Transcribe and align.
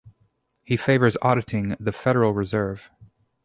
He 0.63 0.77
favors 0.77 1.15
auditing 1.21 1.75
the 1.79 1.91
Federal 1.91 2.33
Reserve. 2.33 2.89